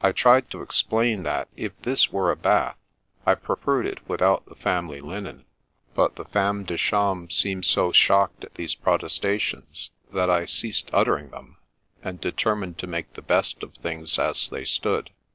I 0.00 0.12
tried 0.12 0.48
to 0.50 0.62
explain 0.62 1.24
that, 1.24 1.48
if 1.54 1.78
this 1.82 2.10
were 2.10 2.30
a 2.30 2.36
bath, 2.36 2.78
I 3.26 3.34
pre 3.34 3.56
ferred 3.56 3.84
it 3.84 3.98
without 4.08 4.46
the 4.46 4.54
family 4.54 4.98
linen, 5.02 5.44
but 5.94 6.16
the 6.16 6.24
femme 6.24 6.64
de 6.64 6.78
chambre 6.78 7.30
seemed 7.30 7.66
so 7.66 7.92
shocked 7.92 8.44
at 8.44 8.54
these 8.54 8.74
protesta 8.74 9.38
tions, 9.38 9.90
that 10.10 10.30
I 10.30 10.46
ceased 10.46 10.88
uttering 10.94 11.28
them, 11.28 11.58
and 12.02 12.18
determined 12.18 12.78
to 12.78 12.86
make 12.86 13.12
the 13.12 13.20
best 13.20 13.62
of 13.62 13.74
things 13.74 14.18
as 14.18 14.48
they 14.48 14.64
stood. 14.64 15.10